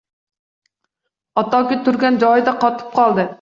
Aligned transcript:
Otoki 1.43 1.79
turgan 1.89 2.19
joyida 2.25 2.55
qotib 2.65 2.91
qoldi 2.99 3.29